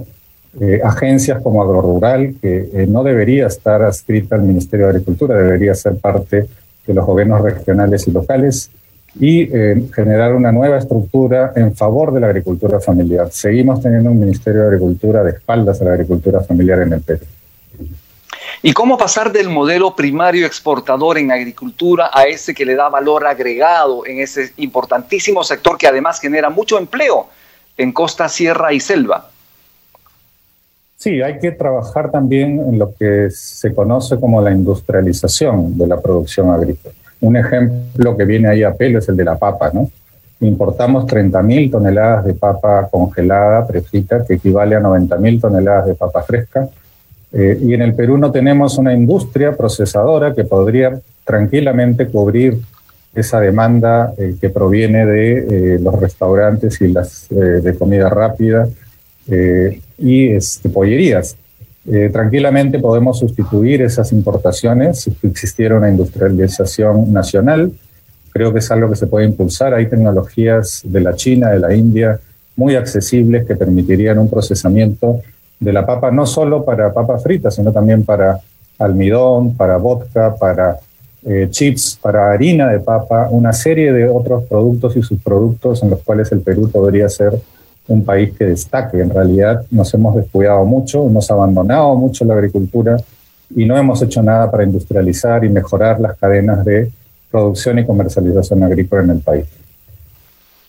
eh, 0.59 0.79
agencias 0.81 1.41
como 1.43 1.61
AgroRural, 1.61 2.35
que 2.41 2.69
eh, 2.73 2.87
no 2.87 3.03
debería 3.03 3.47
estar 3.47 3.83
adscrita 3.83 4.35
al 4.35 4.43
Ministerio 4.43 4.85
de 4.85 4.91
Agricultura, 4.93 5.35
debería 5.35 5.75
ser 5.75 5.97
parte 5.97 6.47
de 6.87 6.93
los 6.93 7.05
gobiernos 7.05 7.41
regionales 7.41 8.07
y 8.07 8.11
locales, 8.11 8.71
y 9.19 9.49
eh, 9.53 9.83
generar 9.93 10.33
una 10.33 10.51
nueva 10.51 10.77
estructura 10.77 11.51
en 11.55 11.75
favor 11.75 12.13
de 12.13 12.21
la 12.21 12.27
agricultura 12.27 12.79
familiar. 12.79 13.27
Seguimos 13.31 13.81
teniendo 13.81 14.09
un 14.09 14.19
Ministerio 14.19 14.61
de 14.61 14.67
Agricultura 14.67 15.23
de 15.23 15.31
espaldas 15.31 15.81
a 15.81 15.85
la 15.85 15.93
agricultura 15.93 16.39
familiar 16.39 16.79
en 16.83 16.93
el 16.93 17.01
Perú. 17.01 17.25
¿Y 18.63 18.73
cómo 18.73 18.97
pasar 18.97 19.31
del 19.31 19.49
modelo 19.49 19.95
primario 19.95 20.45
exportador 20.45 21.19
en 21.19 21.31
agricultura 21.31 22.09
a 22.11 22.23
ese 22.23 22.55
que 22.55 22.65
le 22.65 22.75
da 22.75 22.89
valor 22.89 23.27
agregado 23.27 24.05
en 24.05 24.19
ese 24.19 24.51
importantísimo 24.57 25.43
sector 25.43 25.77
que 25.77 25.87
además 25.87 26.19
genera 26.19 26.49
mucho 26.49 26.79
empleo 26.79 27.27
en 27.77 27.91
costa, 27.91 28.27
sierra 28.27 28.73
y 28.73 28.79
selva? 28.79 29.29
Sí, 30.97 31.21
hay 31.21 31.37
que 31.37 31.51
trabajar 31.51 32.09
también 32.09 32.59
en 32.59 32.79
lo 32.79 32.95
que 32.95 33.29
se 33.29 33.75
conoce 33.75 34.19
como 34.19 34.41
la 34.41 34.51
industrialización 34.51 35.77
de 35.77 35.85
la 35.85 36.01
producción 36.01 36.49
agrícola. 36.49 36.95
Un 37.21 37.37
ejemplo 37.37 38.17
que 38.17 38.25
viene 38.25 38.49
ahí 38.49 38.63
a 38.63 38.73
pelo 38.73 38.97
es 38.97 39.07
el 39.07 39.15
de 39.15 39.23
la 39.23 39.37
papa, 39.37 39.69
¿no? 39.71 39.91
Importamos 40.39 41.05
30.000 41.05 41.71
toneladas 41.71 42.25
de 42.25 42.33
papa 42.33 42.87
congelada, 42.89 43.67
prefrita, 43.67 44.25
que 44.25 44.35
equivale 44.35 44.75
a 44.75 44.79
90.000 44.79 45.41
toneladas 45.41 45.85
de 45.85 45.95
papa 45.95 46.23
fresca 46.23 46.67
eh, 47.33 47.57
y 47.61 47.73
en 47.73 47.81
el 47.81 47.93
Perú 47.93 48.17
no 48.17 48.31
tenemos 48.31 48.77
una 48.77 48.93
industria 48.93 49.55
procesadora 49.55 50.33
que 50.33 50.45
podría 50.45 50.99
tranquilamente 51.25 52.07
cubrir 52.07 52.57
esa 53.13 53.39
demanda 53.39 54.13
eh, 54.17 54.35
que 54.39 54.49
proviene 54.49 55.05
de 55.05 55.75
eh, 55.75 55.79
los 55.79 55.99
restaurantes 55.99 56.79
y 56.81 56.87
las 56.87 57.27
de 57.29 57.75
comida 57.77 58.09
rápida 58.09 58.67
y 59.97 60.29
este, 60.29 60.69
pollerías. 60.69 61.35
tranquilamente 62.13 62.79
podemos 62.79 63.19
sustituir 63.19 63.81
esas 63.81 64.13
importaciones 64.13 65.01
si 65.01 65.17
existiera 65.23 65.75
una 65.75 65.89
industrialización 65.89 67.11
nacional. 67.11 67.73
Creo 68.31 68.53
que 68.53 68.59
es 68.59 68.71
algo 68.71 68.89
que 68.89 68.95
se 68.95 69.07
puede 69.07 69.25
impulsar. 69.25 69.73
Hay 69.73 69.87
tecnologías 69.87 70.81
de 70.85 71.01
la 71.01 71.13
China, 71.15 71.49
de 71.49 71.59
la 71.59 71.75
India, 71.75 72.19
muy 72.55 72.75
accesibles 72.75 73.45
que 73.45 73.55
permitirían 73.55 74.17
un 74.17 74.29
procesamiento 74.29 75.21
de 75.59 75.73
la 75.73 75.85
papa, 75.85 76.11
no 76.11 76.25
solo 76.25 76.63
para 76.63 76.93
papa 76.93 77.17
frita, 77.17 77.51
sino 77.51 77.71
también 77.71 78.03
para 78.03 78.39
almidón, 78.77 79.55
para 79.55 79.77
vodka, 79.77 80.35
para 80.35 80.77
eh, 81.25 81.47
chips, 81.49 81.97
para 82.01 82.31
harina 82.31 82.69
de 82.69 82.79
papa, 82.79 83.27
una 83.31 83.51
serie 83.51 83.91
de 83.91 84.07
otros 84.07 84.43
productos 84.43 84.95
y 84.95 85.01
subproductos 85.01 85.81
en 85.83 85.89
los 85.89 86.01
cuales 86.01 86.31
el 86.31 86.41
Perú 86.41 86.69
podría 86.71 87.09
ser 87.09 87.33
un 87.87 88.03
país 88.05 88.33
que 88.37 88.45
destaque. 88.45 88.99
En 88.99 89.09
realidad 89.09 89.63
nos 89.71 89.93
hemos 89.93 90.15
descuidado 90.15 90.63
mucho, 90.65 91.05
hemos 91.05 91.29
abandonado 91.31 91.95
mucho 91.95 92.23
la 92.25 92.35
agricultura 92.35 92.97
y 93.55 93.65
no 93.65 93.77
hemos 93.77 94.01
hecho 94.01 94.21
nada 94.21 94.51
para 94.51 94.63
industrializar 94.63 95.43
y 95.43 95.49
mejorar 95.49 95.99
las 95.99 96.17
cadenas 96.17 96.63
de 96.63 96.91
producción 97.31 97.79
y 97.79 97.85
comercialización 97.85 98.63
agrícola 98.63 99.03
en 99.03 99.09
el 99.09 99.19
país. 99.19 99.45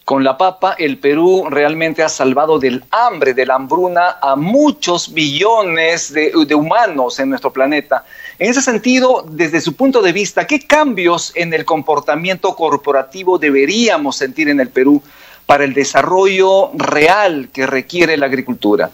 Con 0.09 0.25
la 0.25 0.39
papa, 0.39 0.75
el 0.79 0.97
Perú 0.97 1.49
realmente 1.51 2.03
ha 2.03 2.09
salvado 2.09 2.59
del 2.59 2.83
hambre, 2.91 3.35
de 3.35 3.45
la 3.45 3.57
hambruna 3.57 4.17
a 4.23 4.37
muchos 4.37 5.13
billones 5.13 6.15
de, 6.15 6.55
humanos 6.55 7.21
en 7.21 7.29
nuestro 7.29 7.53
planeta. 7.53 8.07
En 8.39 8.49
ese 8.51 8.63
sentido, 8.63 9.27
desde 9.31 9.61
su 9.61 9.77
punto 9.77 10.01
de 10.01 10.13
vista, 10.13 10.47
¿qué 10.47 10.61
cambios 10.61 11.31
en 11.37 11.53
el 11.53 11.67
comportamiento 11.67 12.57
corporativo 12.57 13.39
deberíamos 13.39 14.17
sentir 14.17 14.49
en 14.49 14.61
el 14.61 14.71
Perú 14.71 15.03
para 15.45 15.65
el 15.65 15.75
desarrollo 15.75 16.71
real 16.73 17.51
que 17.53 17.67
requiere 17.67 18.17
la 18.17 18.25
agricultura? 18.25 18.91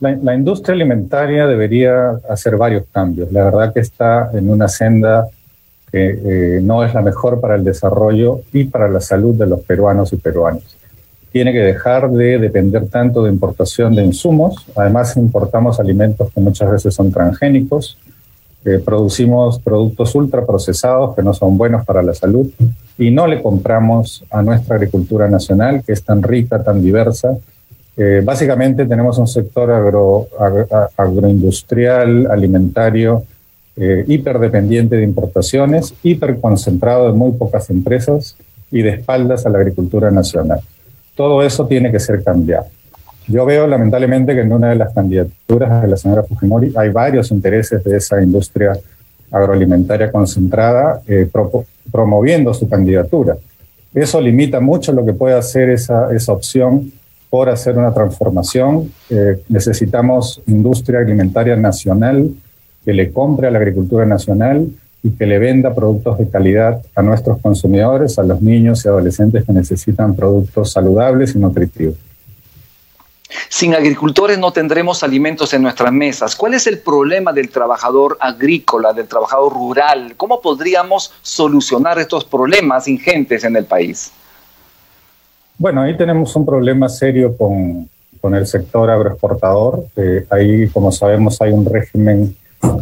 la 0.00 0.34
industria 0.34 0.74
alimentaria 0.74 1.46
debería 1.46 2.10
hacer 2.28 2.56
varios 2.56 2.86
cambios. 2.90 3.30
La 3.30 3.44
verdad 3.44 3.72
que 3.72 3.80
está 3.80 4.30
en 4.32 4.50
una 4.50 4.66
senda 4.66 5.28
que 5.90 6.18
eh, 6.22 6.60
no 6.62 6.84
es 6.84 6.94
la 6.94 7.02
mejor 7.02 7.40
para 7.40 7.54
el 7.54 7.64
desarrollo 7.64 8.40
y 8.52 8.64
para 8.64 8.88
la 8.88 9.00
salud 9.00 9.34
de 9.34 9.46
los 9.46 9.60
peruanos 9.60 10.12
y 10.12 10.16
peruanas. 10.16 10.76
Tiene 11.32 11.52
que 11.52 11.60
dejar 11.60 12.10
de 12.10 12.38
depender 12.38 12.88
tanto 12.88 13.24
de 13.24 13.30
importación 13.30 13.94
de 13.94 14.04
insumos. 14.04 14.66
Además, 14.74 15.16
importamos 15.16 15.78
alimentos 15.78 16.32
que 16.32 16.40
muchas 16.40 16.70
veces 16.70 16.94
son 16.94 17.12
transgénicos. 17.12 17.98
Eh, 18.64 18.80
producimos 18.84 19.58
productos 19.60 20.14
ultraprocesados 20.14 21.14
que 21.14 21.22
no 21.22 21.32
son 21.32 21.56
buenos 21.56 21.84
para 21.84 22.02
la 22.02 22.12
salud 22.12 22.50
y 22.98 23.10
no 23.10 23.26
le 23.26 23.40
compramos 23.40 24.24
a 24.30 24.42
nuestra 24.42 24.76
agricultura 24.76 25.28
nacional, 25.28 25.82
que 25.86 25.92
es 25.92 26.02
tan 26.02 26.22
rica, 26.22 26.62
tan 26.62 26.82
diversa. 26.82 27.36
Eh, 27.96 28.22
básicamente 28.24 28.84
tenemos 28.86 29.18
un 29.18 29.28
sector 29.28 29.70
agro, 29.70 30.28
agroindustrial, 30.96 32.28
alimentario, 32.30 33.24
eh, 33.80 34.04
hiperdependiente 34.08 34.96
de 34.96 35.04
importaciones, 35.04 35.94
hiperconcentrado 36.02 37.10
en 37.10 37.16
muy 37.16 37.32
pocas 37.32 37.70
empresas 37.70 38.36
y 38.70 38.82
de 38.82 38.90
espaldas 38.90 39.46
a 39.46 39.50
la 39.50 39.58
agricultura 39.58 40.10
nacional. 40.10 40.60
Todo 41.14 41.42
eso 41.42 41.66
tiene 41.66 41.92
que 41.92 42.00
ser 42.00 42.22
cambiado. 42.24 42.66
Yo 43.28 43.44
veo 43.44 43.66
lamentablemente 43.66 44.34
que 44.34 44.40
en 44.40 44.52
una 44.52 44.70
de 44.70 44.76
las 44.76 44.92
candidaturas 44.94 45.82
de 45.82 45.88
la 45.88 45.96
señora 45.96 46.22
Fujimori 46.22 46.72
hay 46.76 46.88
varios 46.88 47.30
intereses 47.30 47.84
de 47.84 47.96
esa 47.96 48.22
industria 48.22 48.72
agroalimentaria 49.30 50.10
concentrada 50.10 51.02
eh, 51.06 51.28
promoviendo 51.92 52.54
su 52.54 52.68
candidatura. 52.68 53.36
Eso 53.94 54.20
limita 54.20 54.60
mucho 54.60 54.92
lo 54.92 55.04
que 55.04 55.12
puede 55.12 55.34
hacer 55.34 55.70
esa, 55.70 56.14
esa 56.14 56.32
opción 56.32 56.90
por 57.30 57.48
hacer 57.48 57.76
una 57.76 57.92
transformación. 57.92 58.90
Eh, 59.10 59.40
necesitamos 59.48 60.40
industria 60.46 61.00
alimentaria 61.00 61.56
nacional 61.56 62.30
que 62.88 62.94
le 62.94 63.12
compre 63.12 63.48
a 63.48 63.50
la 63.50 63.58
agricultura 63.58 64.06
nacional 64.06 64.66
y 65.02 65.10
que 65.10 65.26
le 65.26 65.38
venda 65.38 65.74
productos 65.74 66.16
de 66.16 66.30
calidad 66.30 66.80
a 66.94 67.02
nuestros 67.02 67.38
consumidores, 67.42 68.18
a 68.18 68.22
los 68.22 68.40
niños 68.40 68.82
y 68.82 68.88
adolescentes 68.88 69.44
que 69.44 69.52
necesitan 69.52 70.16
productos 70.16 70.72
saludables 70.72 71.34
y 71.34 71.38
nutritivos. 71.38 71.96
Sin 73.50 73.74
agricultores 73.74 74.38
no 74.38 74.54
tendremos 74.54 75.02
alimentos 75.02 75.52
en 75.52 75.64
nuestras 75.64 75.92
mesas. 75.92 76.34
¿Cuál 76.34 76.54
es 76.54 76.66
el 76.66 76.78
problema 76.78 77.30
del 77.34 77.50
trabajador 77.50 78.16
agrícola, 78.20 78.94
del 78.94 79.06
trabajador 79.06 79.52
rural? 79.52 80.14
¿Cómo 80.16 80.40
podríamos 80.40 81.12
solucionar 81.20 81.98
estos 81.98 82.24
problemas 82.24 82.88
ingentes 82.88 83.44
en 83.44 83.54
el 83.56 83.66
país? 83.66 84.12
Bueno, 85.58 85.82
ahí 85.82 85.94
tenemos 85.94 86.34
un 86.34 86.46
problema 86.46 86.88
serio 86.88 87.36
con, 87.36 87.86
con 88.18 88.34
el 88.34 88.46
sector 88.46 88.88
agroexportador. 88.88 89.84
Eh, 89.94 90.24
ahí, 90.30 90.68
como 90.68 90.90
sabemos, 90.90 91.38
hay 91.42 91.52
un 91.52 91.66
régimen 91.66 92.34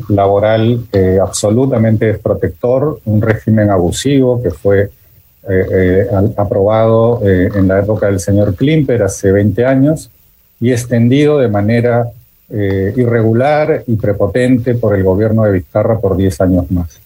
laboral 0.09 0.87
eh, 0.93 1.19
absolutamente 1.21 2.07
desprotector, 2.07 3.01
un 3.05 3.21
régimen 3.21 3.71
abusivo 3.71 4.43
que 4.43 4.51
fue 4.51 4.91
eh, 5.49 5.67
eh, 5.73 6.07
aprobado 6.37 7.21
en 7.25 7.69
la 7.69 7.81
época 7.81 8.07
del 8.07 8.21
señor 8.21 8.55
Klimper 8.55 9.03
hace 9.03 9.31
20 9.31 9.65
años 9.65 10.11
y 10.61 10.73
extendido 10.73 11.39
de 11.39 11.49
manera 11.49 12.11
irregular 12.49 13.83
y 13.89 13.97
prepotente 13.97 14.77
por 14.77 14.95
el 14.95 15.03
gobierno 15.03 15.43
de 15.43 15.53
Vizcarra 15.53 15.99
por 15.99 16.17
10 16.17 16.41
años 16.43 16.71
más. 16.71 17.01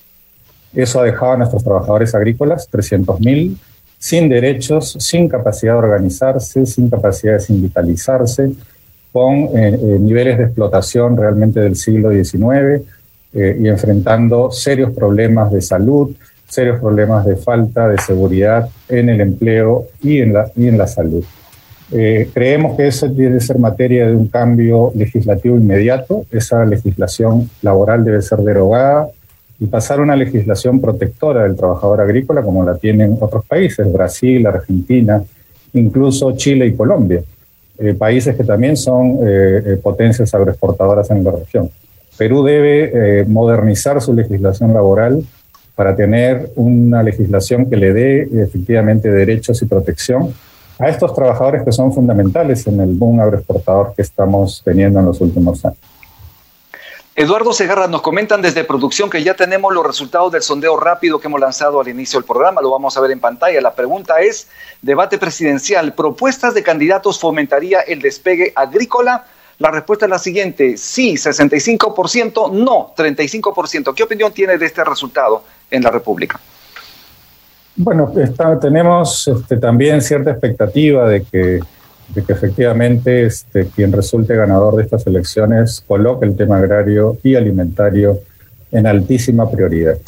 Eso 0.75 1.01
ha 1.01 1.05
dejado 1.05 1.33
a 1.33 1.37
nuestros 1.39 1.65
trabajadores 1.65 2.15
agrícolas, 2.15 2.71
300.000, 2.71 3.57
sin 3.99 4.29
derechos, 4.29 4.97
sin 4.99 5.29
capacidad 5.29 5.73
de 5.73 5.79
organizarse, 5.79 6.67
sin 6.67 6.91
capacidad 6.91 7.35
de 7.35 7.41
sindicalizarse, 7.41 8.53
con 9.13 9.35
eh, 9.35 9.51
eh, 9.55 9.99
niveles 10.01 10.39
de 10.39 10.45
explotación 10.45 11.17
realmente 11.17 11.61
del 11.61 11.77
siglo 11.77 12.11
XIX 12.11 12.83
eh, 13.33 13.59
y 13.61 13.69
enfrentando 13.69 14.51
serios 14.51 14.93
problemas 14.93 15.51
de 15.53 15.61
salud, 15.61 16.11
serios 16.49 16.79
problemas 16.81 17.27
de 17.27 17.37
falta 17.37 17.89
de 17.89 17.99
seguridad 17.99 18.69
en 18.89 19.09
el 19.09 19.21
empleo 19.21 19.87
y 20.03 20.19
en 20.19 20.33
la, 20.33 20.51
y 20.57 20.67
en 20.69 20.79
la 20.79 20.87
salud. 20.87 21.25
creemos 21.91 22.77
que 22.77 22.87
eso 22.87 23.09
debe 23.09 23.41
ser 23.41 23.59
materia 23.59 24.07
de 24.07 24.15
un 24.15 24.29
cambio 24.29 24.93
legislativo 24.95 25.57
inmediato. 25.57 26.25
Esa 26.31 26.65
legislación 26.65 27.51
laboral 27.63 28.05
debe 28.05 28.23
ser 28.23 28.39
derogada 28.39 29.09
y 29.59 29.67
pasar 29.67 29.99
a 29.99 30.03
una 30.03 30.15
legislación 30.15 30.81
protectora 30.81 31.43
del 31.43 31.57
trabajador 31.57 32.01
agrícola 32.01 32.43
como 32.43 32.65
la 32.65 32.77
tienen 32.77 33.17
otros 33.21 33.45
países, 33.45 33.93
Brasil, 33.93 34.47
Argentina, 34.47 35.23
incluso 35.73 36.33
Chile 36.37 36.67
y 36.67 36.75
Colombia. 36.75 37.23
Eh, 37.81 37.95
países 37.95 38.37
que 38.37 38.45
también 38.45 38.77
son 38.77 39.19
potencias 39.83 40.33
agroexportadoras 40.35 41.11
en 41.11 41.25
la 41.25 41.33
región. 41.33 41.71
Perú 42.17 42.45
debe 42.45 43.25
modernizar 43.27 44.01
su 44.03 44.13
legislación 44.13 44.75
laboral 44.75 45.25
para 45.75 45.97
tener 45.97 46.51
una 46.57 47.03
legislación 47.03 47.71
que 47.71 47.77
le 47.77 47.95
dé 47.95 48.29
efectivamente 48.43 49.11
derechos 49.11 49.63
y 49.63 49.65
protección 49.65 50.35
a 50.79 50.89
estos 50.89 51.15
trabajadores 51.15 51.63
que 51.63 51.73
son 51.73 51.93
fundamentales 51.93 52.67
en 52.67 52.81
el 52.81 52.95
boom 52.95 53.21
agroexportador 53.21 53.95
que 53.95 54.03
estamos 54.03 54.63
teniendo 54.65 55.01
en 55.01 55.07
los 55.07 55.21
últimos 55.21 55.65
años. 55.65 55.79
Eduardo 57.21 57.53
Segarra, 57.53 57.87
nos 57.87 58.01
comentan 58.01 58.41
desde 58.41 58.65
producción 58.65 59.11
que 59.11 59.23
ya 59.23 59.35
tenemos 59.35 59.75
los 59.75 59.87
resultados 59.87 60.33
del 60.33 60.41
sondeo 60.41 60.81
rápido 60.81 61.21
que 61.21 61.27
hemos 61.27 61.39
lanzado 61.39 61.79
al 61.79 61.87
inicio 61.87 62.19
del 62.19 62.27
programa, 62.27 62.63
lo 62.63 62.71
vamos 62.71 62.97
a 62.97 63.01
ver 63.03 63.11
en 63.11 63.21
pantalla. 63.21 63.61
La 63.61 63.75
pregunta 63.75 64.23
es, 64.23 64.49
debate 64.81 65.19
presidencial, 65.19 65.93
¿propuestas 65.93 66.55
de 66.55 66.63
candidatos 66.63 67.21
fomentaría 67.21 67.81
el 67.81 68.01
despegue 68.01 68.55
agrícola? 68.57 69.27
La 69.59 69.71
respuesta 69.71 70.07
es 70.07 70.11
la 70.11 70.19
siguiente, 70.19 70.79
sí, 70.79 71.17
65%, 71.17 72.53
no, 72.53 72.95
35%. 72.97 73.93
¿Qué 73.95 74.03
opinión 74.03 74.33
tiene 74.33 74.57
de 74.57 74.65
este 74.65 74.83
resultado 74.83 75.45
en 75.71 75.83
la 75.83 75.91
República? 75.91 76.41
Bueno, 77.77 78.11
tenemos 78.63 79.29
este, 79.29 79.59
también 79.59 80.01
cierta 80.01 80.31
expectativa 80.31 81.07
de 81.07 81.23
que, 81.25 81.61
que 82.15 82.33
efectivamente 82.33 83.25
este, 83.25 83.67
quien 83.67 83.93
resulte 83.93 84.35
ganador 84.35 84.77
de 84.77 84.83
estas 84.83 85.07
elecciones 85.07 85.83
coloque 85.87 86.27
el 86.27 86.37
tema 86.37 86.59
agrario 86.59 87.19
y 87.23 87.35
alimentario 87.35 88.21
en 88.73 88.87
altísima 88.87 89.51
prioridad. 89.51 89.99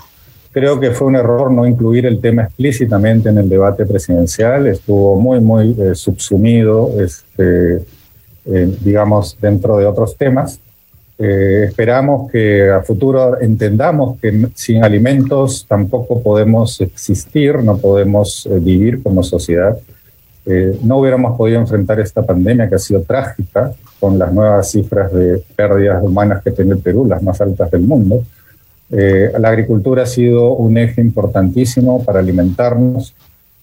Creo 0.53 0.79
que 0.79 0.91
fue 0.91 1.07
un 1.07 1.17
error 1.17 1.51
no 1.51 1.67
incluir 1.67 2.05
el 2.07 2.21
tema 2.21 2.43
explícitamente 2.43 3.31
en 3.31 3.39
el 3.39 3.49
debate 3.49 3.87
presidencial, 3.87 4.67
estuvo 4.67 5.19
muy, 5.19 5.41
muy 5.41 5.77
eh, 5.81 5.95
subsumido, 5.95 7.01
este, 7.01 7.83
eh, 8.45 8.77
digamos, 8.81 9.39
dentro 9.41 9.79
de 9.79 9.87
otros 9.87 10.17
temas. 10.17 10.61
Eh, 11.19 11.67
esperamos 11.69 12.31
que 12.33 12.69
a 12.69 12.83
futuro 12.83 13.41
entendamos 13.41 14.19
que 14.19 14.49
sin 14.55 14.83
alimentos 14.83 15.65
tampoco 15.69 16.21
podemos 16.21 16.81
existir, 16.81 17.63
no 17.63 17.79
podemos 17.79 18.45
eh, 18.47 18.59
vivir 18.59 19.03
como 19.03 19.23
sociedad. 19.23 19.79
Eh, 20.45 20.79
no 20.83 20.99
hubiéramos 20.99 21.37
podido 21.37 21.61
enfrentar 21.61 22.01
esta 22.01 22.23
pandemia 22.23 22.69
que 22.69 22.75
ha 22.75 22.79
sido 22.79 23.03
trágica, 23.03 23.73
con 24.01 24.19
las 24.19 24.33
nuevas 24.33 24.71
cifras 24.71 25.13
de 25.13 25.43
pérdidas 25.55 26.03
humanas 26.03 26.43
que 26.43 26.51
tiene 26.51 26.73
el 26.73 26.79
Perú, 26.79 27.07
las 27.07 27.23
más 27.23 27.41
altas 27.41 27.71
del 27.71 27.83
mundo. 27.83 28.25
la 28.91 29.49
agricultura 29.49 30.03
ha 30.03 30.07
sido 30.07 30.53
un 30.55 30.77
eje 30.77 31.01
importantísimo 31.01 32.05
para 32.05 32.19
alimentarnos 32.19 33.15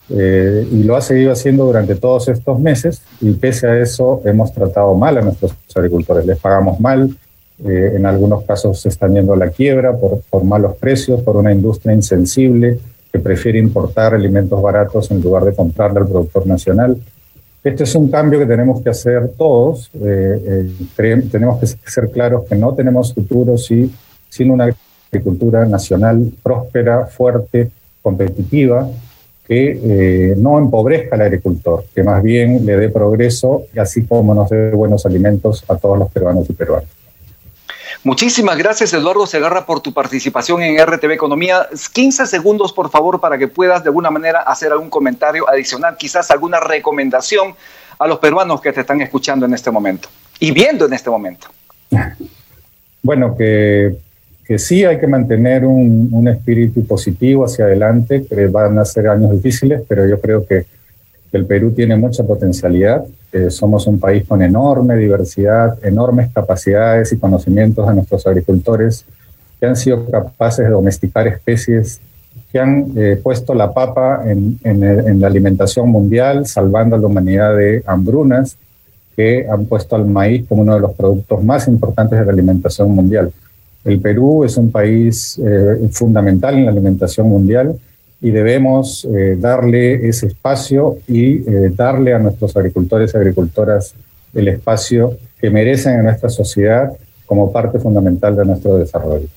y 0.09 0.83
lo 0.83 0.95
ha 0.95 1.01
seguido 1.01 1.33
haciendo 1.33 1.65
durante 1.65 1.95
todos 1.95 2.29
estos 2.29 2.59
meses 2.59 3.01
y 3.21 3.33
pese 3.33 3.67
a 3.67 3.77
eso 3.79 4.21
hemos 4.25 4.53
tratado 4.53 4.95
mal 4.95 5.17
a 5.17 5.21
nuestros 5.21 5.53
agricultores, 5.75 6.25
les 6.25 6.39
pagamos 6.39 6.79
mal, 6.79 7.15
eh, 7.65 7.93
en 7.95 8.05
algunos 8.05 8.43
casos 8.43 8.79
se 8.79 8.87
están 8.87 9.13
yendo 9.13 9.33
a 9.33 9.37
la 9.37 9.49
quiebra 9.49 9.97
por, 9.97 10.21
por, 10.29 10.45
malos 10.45 10.77
precios, 10.77 11.21
por 11.21 11.35
una 11.35 11.51
industria 11.51 11.93
insensible 11.93 12.79
que 13.11 13.19
prefiere 13.19 13.59
importar 13.59 14.13
alimentos 14.13 14.61
baratos 14.61 15.09
en 15.11 15.21
lugar 15.21 15.43
de 15.45 15.53
comprarle 15.53 15.99
al 15.99 16.07
productor 16.07 16.45
nacional. 16.45 16.97
Este 17.63 17.83
es 17.83 17.95
un 17.95 18.09
cambio 18.09 18.39
que 18.39 18.45
tenemos 18.45 18.81
que 18.81 18.89
hacer 18.89 19.31
todos. 19.37 19.89
Eh, 19.95 20.69
eh, 20.97 21.23
tenemos 21.31 21.59
que 21.59 21.67
ser 21.67 22.09
claros 22.11 22.45
que 22.47 22.55
no 22.55 22.73
tenemos 22.73 23.13
futuro 23.13 23.57
si, 23.57 23.91
sin 24.29 24.51
una 24.51 24.69
agricultura 25.11 25.65
nacional 25.65 26.31
próspera, 26.41 27.07
fuerte, 27.07 27.69
competitiva, 28.01 28.87
que 29.45 30.35
no 30.37 30.59
empobrezca 30.59 31.15
al 31.15 31.23
agricultor, 31.23 31.83
que 31.93 32.03
más 32.03 32.21
bien 32.21 32.63
le 32.67 32.77
dé 32.77 32.89
progreso, 32.89 33.63
así 33.77 34.03
como 34.03 34.35
nos 34.35 34.51
dé 34.51 34.69
buenos 34.69 35.07
alimentos 35.07 35.65
a 35.67 35.75
todos 35.75 35.97
los 35.97 36.11
peruanos 36.11 36.47
y 36.47 36.53
peruanas. 36.53 36.98
Muchísimas 38.03 38.57
gracias, 38.57 38.93
Eduardo 38.93 39.27
Segarra, 39.27 39.65
por 39.65 39.81
tu 39.81 39.93
participación 39.93 40.61
en 40.61 40.79
RTV 40.79 41.11
Economía. 41.11 41.67
15 41.93 42.27
segundos, 42.27 42.71
por 42.71 42.89
favor, 42.89 43.19
para 43.19 43.37
que 43.37 43.49
puedas 43.49 43.83
de 43.83 43.89
alguna 43.89 44.09
manera 44.09 44.39
hacer 44.39 44.71
algún 44.71 44.89
comentario 44.89 45.49
adicional, 45.49 45.97
quizás 45.97 46.31
alguna 46.31 46.61
recomendación 46.61 47.55
a 47.97 48.07
los 48.07 48.19
peruanos 48.19 48.61
que 48.61 48.71
te 48.71 48.81
están 48.81 49.01
escuchando 49.01 49.45
en 49.45 49.53
este 49.53 49.69
momento 49.69 50.07
y 50.39 50.51
viendo 50.51 50.85
en 50.85 50.93
este 50.93 51.09
momento. 51.09 51.47
Bueno, 53.03 53.35
que, 53.35 53.97
que 54.45 54.57
sí 54.57 54.85
hay 54.85 54.97
que 54.97 55.07
mantener 55.07 55.65
un, 55.65 56.07
un 56.13 56.27
espíritu 56.29 56.87
positivo 56.87 57.43
hacia 57.43 57.65
adelante, 57.65 58.25
que 58.25 58.47
van 58.47 58.79
a 58.79 58.85
ser 58.85 59.09
años 59.09 59.31
difíciles, 59.31 59.81
pero 59.89 60.07
yo 60.07 60.21
creo 60.21 60.47
que 60.47 60.65
el 61.31 61.45
Perú 61.45 61.71
tiene 61.71 61.95
mucha 61.95 62.23
potencialidad. 62.23 63.05
Eh, 63.31 63.49
somos 63.49 63.85
un 63.87 63.99
país 63.99 64.25
con 64.27 64.41
enorme 64.41 64.95
diversidad, 64.95 65.77
enormes 65.83 66.31
capacidades 66.33 67.11
y 67.11 67.17
conocimientos 67.17 67.87
de 67.87 67.93
nuestros 67.93 68.25
agricultores 68.25 69.05
que 69.59 69.65
han 69.65 69.75
sido 69.75 70.05
capaces 70.09 70.65
de 70.65 70.71
domesticar 70.71 71.27
especies 71.27 71.99
que 72.51 72.59
han 72.59 72.91
eh, 72.95 73.19
puesto 73.21 73.53
la 73.53 73.71
papa 73.73 74.23
en, 74.25 74.59
en, 74.63 75.21
la 75.21 75.27
alimentación 75.27 75.89
mundial, 75.89 76.47
salvando 76.47 76.95
a 76.95 76.99
la 76.99 77.05
humanidad 77.05 77.55
de 77.55 77.83
hambrunas, 77.85 78.57
que 79.15 79.47
han 79.47 79.65
puesto 79.65 79.95
al 79.95 80.05
maíz 80.05 80.47
como 80.47 80.63
uno 80.63 80.73
de 80.73 80.79
los 80.79 80.93
productos 80.93 81.43
más 81.43 81.67
importantes 81.67 82.17
de 82.17 82.25
la 82.25 82.31
alimentación 82.31 82.89
mundial. 82.91 83.31
El 83.85 83.99
Perú 83.99 84.43
es 84.43 84.57
un 84.57 84.71
país 84.71 85.39
eh, 85.43 85.89
fundamental 85.91 86.55
en 86.55 86.65
la 86.65 86.71
alimentación 86.71 87.29
mundial 87.29 87.77
y 88.21 88.31
debemos 88.31 89.05
eh, 89.05 89.35
darle 89.37 90.07
ese 90.07 90.27
espacio 90.27 90.97
y 91.07 91.37
eh, 91.37 91.71
darle 91.73 92.13
a 92.13 92.19
nuestros 92.19 92.55
agricultores 92.55 93.13
y 93.13 93.17
agricultoras 93.17 93.93
el 94.33 94.47
espacio 94.47 95.17
que 95.39 95.49
merecen 95.49 95.99
en 95.99 96.05
nuestra 96.05 96.29
sociedad 96.29 96.91
como 97.25 97.51
parte 97.51 97.79
fundamental 97.79 98.35
de 98.35 98.45
nuestro 98.45 98.77
desarrollo. 98.77 99.27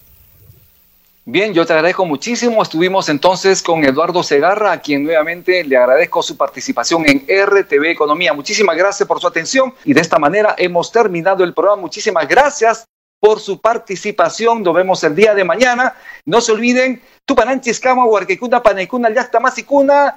Bien, 1.25 1.55
yo 1.55 1.65
te 1.65 1.73
agradezco 1.73 2.05
muchísimo. 2.05 2.61
Estuvimos 2.61 3.09
entonces 3.09 3.63
con 3.63 3.85
Eduardo 3.85 4.25
Segarra, 4.25 4.73
a 4.73 4.81
quien 4.81 5.05
nuevamente 5.05 5.63
le 5.63 5.77
agradezco 5.77 6.21
su 6.21 6.37
participación 6.37 7.05
en 7.09 7.19
RTV 7.19 7.85
Economía. 7.91 8.33
Muchísimas 8.33 8.77
gracias 8.77 9.07
por 9.07 9.21
su 9.21 9.29
atención 9.29 9.73
y 9.85 9.95
de 9.95 10.01
esta 10.01 10.19
manera 10.19 10.57
hemos 10.59 10.91
terminado 10.91 11.45
el 11.45 11.55
programa. 11.55 11.83
Muchísimas 11.83 12.27
gracias 12.27 12.87
por 13.23 13.39
su 13.39 13.61
participación. 13.61 14.65
Nos 14.65 14.75
vemos 14.75 15.05
el 15.05 15.15
día 15.15 15.33
de 15.33 15.45
mañana. 15.45 15.95
No 16.27 16.41
se 16.41 16.51
olviden, 16.51 17.01
Tupananchis 17.25 17.79
Kama, 17.79 18.05
Huarquecuna, 18.05 18.61
Panecuna, 18.61 19.15
Yasta, 19.15 19.39
Masicuna. 19.39 20.17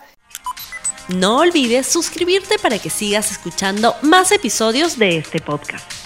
No 1.09 1.37
olvides 1.37 1.85
suscribirte 1.85 2.57
para 2.57 2.79
que 2.79 2.89
sigas 2.89 3.29
escuchando 3.29 3.95
más 4.01 4.31
episodios 4.31 4.97
de 4.97 5.17
este 5.17 5.39
podcast. 5.39 6.04